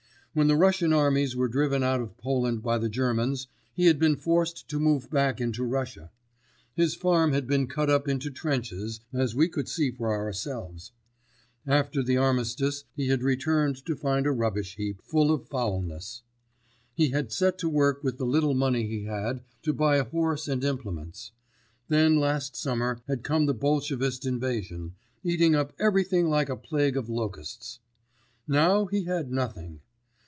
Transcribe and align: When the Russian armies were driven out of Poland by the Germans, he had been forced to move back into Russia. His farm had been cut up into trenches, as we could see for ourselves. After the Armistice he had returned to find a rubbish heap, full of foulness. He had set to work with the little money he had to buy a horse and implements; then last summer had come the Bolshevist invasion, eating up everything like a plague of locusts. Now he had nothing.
When 0.33 0.47
the 0.47 0.55
Russian 0.55 0.93
armies 0.93 1.35
were 1.35 1.49
driven 1.49 1.83
out 1.83 1.99
of 1.99 2.15
Poland 2.15 2.63
by 2.63 2.77
the 2.77 2.87
Germans, 2.87 3.49
he 3.73 3.87
had 3.87 3.99
been 3.99 4.15
forced 4.15 4.69
to 4.69 4.79
move 4.79 5.09
back 5.09 5.41
into 5.41 5.61
Russia. 5.65 6.09
His 6.73 6.95
farm 6.95 7.33
had 7.33 7.47
been 7.47 7.67
cut 7.67 7.89
up 7.89 8.07
into 8.07 8.31
trenches, 8.31 9.01
as 9.11 9.35
we 9.35 9.49
could 9.49 9.67
see 9.67 9.91
for 9.91 10.09
ourselves. 10.09 10.93
After 11.67 12.01
the 12.01 12.15
Armistice 12.15 12.85
he 12.95 13.07
had 13.07 13.23
returned 13.23 13.85
to 13.85 13.93
find 13.93 14.25
a 14.25 14.31
rubbish 14.31 14.77
heap, 14.77 15.01
full 15.03 15.33
of 15.33 15.49
foulness. 15.49 16.21
He 16.93 17.09
had 17.09 17.33
set 17.33 17.57
to 17.57 17.67
work 17.67 18.01
with 18.01 18.17
the 18.17 18.25
little 18.25 18.55
money 18.55 18.87
he 18.87 19.03
had 19.03 19.41
to 19.63 19.73
buy 19.73 19.97
a 19.97 20.05
horse 20.05 20.47
and 20.47 20.63
implements; 20.63 21.33
then 21.89 22.15
last 22.17 22.55
summer 22.55 23.01
had 23.05 23.23
come 23.25 23.47
the 23.47 23.53
Bolshevist 23.53 24.25
invasion, 24.25 24.95
eating 25.25 25.55
up 25.55 25.73
everything 25.77 26.29
like 26.29 26.47
a 26.47 26.55
plague 26.55 26.95
of 26.95 27.09
locusts. 27.09 27.79
Now 28.47 28.85
he 28.85 29.03
had 29.03 29.29
nothing. 29.29 29.81